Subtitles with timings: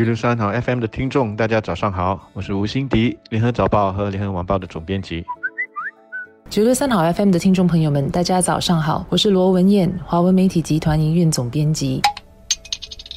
[0.00, 5.22] 九六三好 FM 的听众，大家早上好，我是吴欣迪，联合早报和联合晚报的总编辑。
[6.48, 12.00] 九六三好 FM 的听众朋友们，大家早上好，我是罗文燕，华文媒体集团营运总编辑。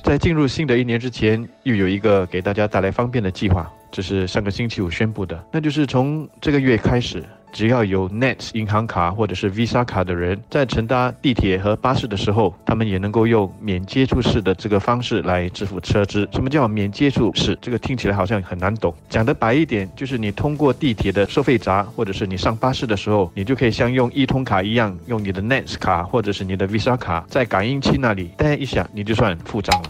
[0.04, 7.24] 在进入新的一年之前，又有一个给大家带来方便的计划，这是上个星期五宣布的，那就是从这个月开始。
[7.54, 16.28] 只要有 Nets 银行卡或者是 Visa 卡的人，在乘搭地铁和巴士的时候，他们也能够用免接触式的这个方式来支付车资。
[16.34, 17.58] 什么叫免接触式？
[17.62, 18.94] 这个听起来好像很难懂。
[19.08, 29.90] 讲得白一点，就是你通过地铁的收费闸，或者是你上巴士的时候，你就可以像用一通卡一样，用你的 Nets 卡或者是你的 Visa 卡，在感应器那里呆一下，你就算付账了。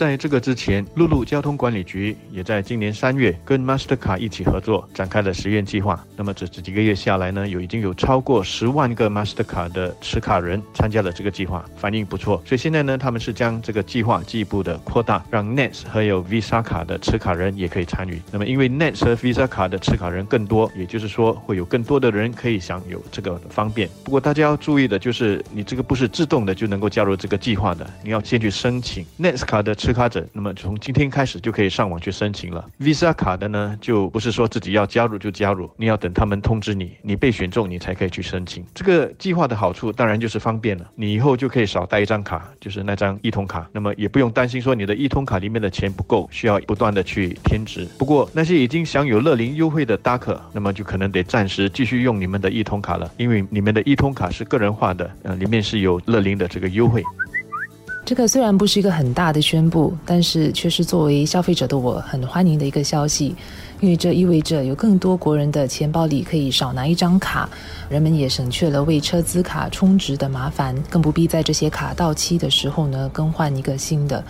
[0.00, 6.02] 在这个之前，陆路交通管理局也在今年三月跟 Mastercard 一起合作，展开了实验计划。
[6.16, 12.42] 那么这这几个月下来呢，有已经有超过十万个 Mastercard 的持卡人参加了这个计划，反应不错。
[12.46, 18.22] 所以现在呢，他们是将这个计划进一步的扩大，让 Nets 和有 Visa 卡的持卡人也可以参与。
[18.32, 23.86] 那么因为 Nets 和 Visa 卡的持卡人更多，也就是说会有更多的人可以享有这个方便。
[24.02, 29.89] 不过大家要注意的就是，你这个不是自动的就能够加入这个计划的，你要先去申请 Nets 卡的持。
[29.90, 32.64] 持卡者，那么从今天开始就可以上网去申请了。
[32.78, 38.64] Visa 卡的呢，就不是说自己要加入就加入，你要等他们通知你，你被选中，你才可以去申请。
[38.72, 47.84] 这个计划的好处当然就是方便了，你以后就可以少带一张卡，就是那张一通卡，那么也不用担心说你的一通卡里面的钱不够，需要不断的去添值。
[47.98, 57.02] 不过那些已经享有乐龄优惠的搭客，那么就可能得暂时继续用你们的一通卡了，因为你们的一通卡是个人化的，呃，里面是有乐龄的这个优惠。
[58.10, 63.36] 这个虽然不是一个很大的宣布，但是却是作为消费者的我很欢迎的一个消息，
[63.80, 67.48] 因为这意味着有更多国人的钱包里可以少拿一张卡，
[67.88, 74.22] 人们也省去了为车资卡充值的麻烦，更不必在这些卡到期的时候呢更换一个新的。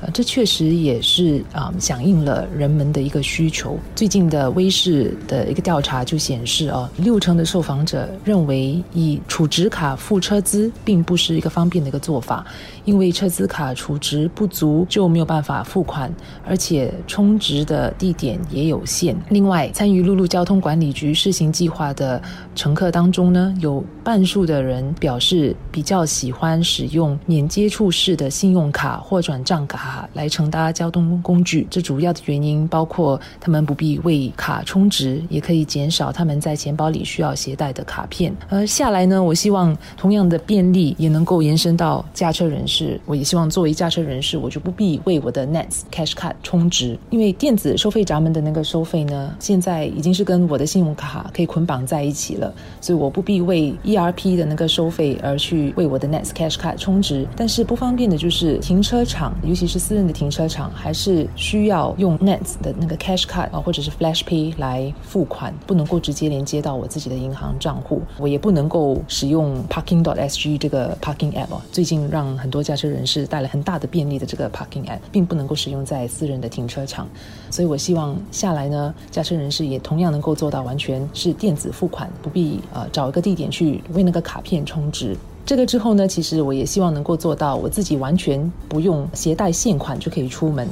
[0.00, 3.76] 呃，这确实也是啊，响应了人们的一个需求。
[3.96, 12.46] 最近的威视的一个调查就显示，哦，六成的受访者认为以储值卡付车资并不是一个方便的一个做法，
[12.84, 16.14] 因为车资卡储值不足就没有办法付款，
[16.46, 18.97] 而且充值的地点也有限。
[19.28, 22.20] 另外，参与陆路交通管理局试行计划的
[22.54, 30.08] 乘客当中呢，有半数的人表示比较喜欢使用免接触式的信用卡或转账卡。
[30.14, 38.34] 来乘搭交通工具，这主要的原因包括他们不必为卡充值，也可以减少他们在钱包里需要携带的卡片。
[38.48, 43.00] 而下来呢，我希望同样的便利也能够延伸到驾车人士。
[43.06, 57.26] 我也希望作为驾车人士，我就不必为我的 Nets Cash Card 充值，因为电子收费闸门的那个收费呢，现在已经是跟我的信用卡可以捆绑在一起了，所以我不必为 ERP 的那个收费而去为我的 n e t Cash Card 充值。
[57.36, 68.00] 但是不方便的就是停车场，尤其是私人的停车场还是需要用 n e t 的那个 Cash Card 啊，或者是 Flash Pay 来付款，不能够直接连接到我自己的银行账户。
[68.18, 71.62] 我也不能够使用 Parking dot SG 这个 Parking App 啊。
[71.70, 77.06] 最近让很多驾车人士带来很大的便利的这个 Parking App，并不能够使用在私人的停车场。
[77.50, 78.77] 所以我希望下来呢，
[79.10, 85.16] 驾车人士也同样能够做到完全是电子付款，不必呃找一个地点去为那个卡片充值。
[85.46, 90.68] 这个之后呢，其实我也希望能够做到，我自己完全不用携带现款就可以出门，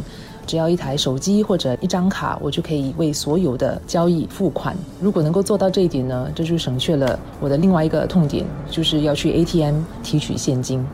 [0.46, 4.76] 只要一台手机或者一张卡，我就可以为所有的交易付款。
[5.00, 10.84] 如果能够做到这一点呢，这就省去了我的另外一个痛点，就是要去 ATM 提取现金。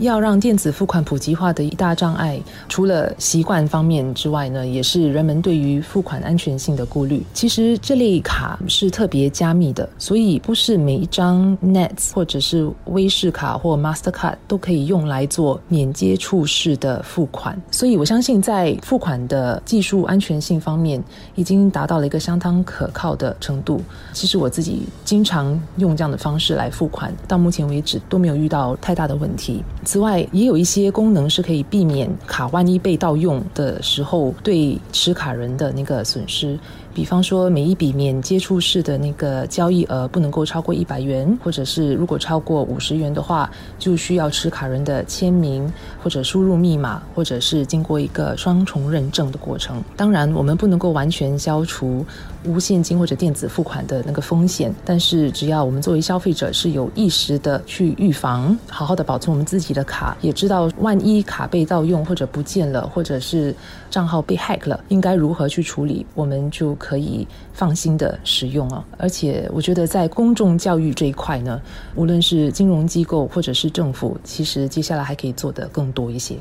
[0.00, 7.22] 要让电子付款普及化的一大障碍，除了习惯方面之外呢，也是人们对于付款安全性的顾虑。
[7.34, 17.60] 其实这类卡是特别加密的，所以不是每一张 Nets 或者是威士卡或 Mastercard 都可以用来做免接触式的付款。
[17.70, 21.02] 所以我相信，在付款的技术安全性方面，
[21.34, 23.82] 已经达到了一个相当可靠的程度。
[24.12, 29.62] 其实我自己经常用这样的方式来付款，到目前为止都没有遇到太大的问题。
[29.90, 36.56] 此外，也有一些功能是可以避免卡万一被盗用的时候对持卡人的那个损失。
[36.92, 43.48] 比方说，每一笔免接触式的那个交易额不能够超过一百元，或者是如果超过五十元的话，
[43.78, 45.72] 就需要持卡人的签名
[46.02, 49.80] 或者输入密码，或者是经过一个双重认证的过程。
[49.96, 52.04] 当然，我们不能够完全消除
[52.44, 63.54] 无现金或者电子付款的那个风险，但是只要我们作为消费者是有意识的去预防，好好的保存我们自己的卡，也知道万一卡被盗用或者不见了，或者是
[63.90, 66.76] 账号被 hack 了，应该如何去处理，我们就。
[66.80, 71.60] 可以放心的使用啊，而且我觉得在公众教育这一块呢，
[71.94, 76.36] 无论是金融机构或者是政府，其实接下来还可以做得更多一些。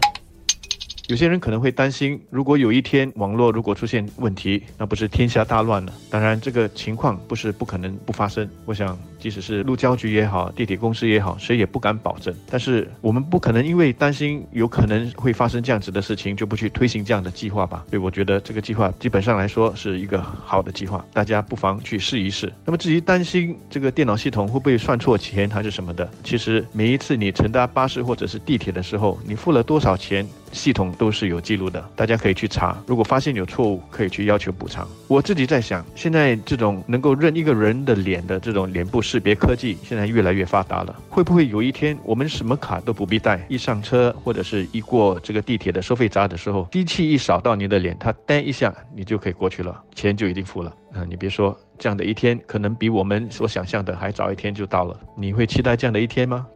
[1.10, 5.92] 有些人可能会担心，如果有一天网络如果出现问题，那不是天下大乱了？
[6.08, 8.48] 当然，这个情况不是不可能不发生。
[8.64, 12.32] 我想，即使是路交局也好，地铁公司也好，谁也不敢保证。
[12.48, 17.84] 但是我们不可能因为担心有可能会发生这样子的事情，就不去推行这样的计划吧？
[17.90, 22.54] 所以我觉得这个计划基本上来说是一个好的计划，大家不妨去试一试。
[22.64, 30.24] 那么至于担心这个电脑系统会不会算错钱还是什么的，其实每一次你乘搭巴士或者是地铁的时候，你付了多少钱？
[30.51, 32.78] 系统都是有记录的，大家可以去查。
[32.88, 34.88] 如果发现有错误，可以去要求补偿。
[35.07, 40.96] 我自己在想，现在这种能够认一个人的脸的这种脸部识别科技，现在越来越发达了。
[41.10, 50.74] 会不会有一天，我们什么卡都不必带，一上车或者是一过这个地铁的收费闸的时候，机器一扫到你的脸，它噔一下，你就可以过去了，钱就已经付了。
[50.94, 55.00] 啊，你别说，这样的一天可能比我们所想象的还早一天就到了。
[55.16, 56.48] 你会期待这样的一天吗？